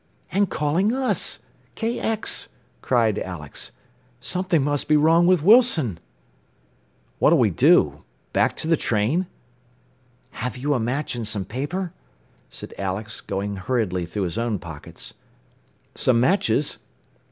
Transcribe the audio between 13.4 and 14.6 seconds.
hurriedly through his own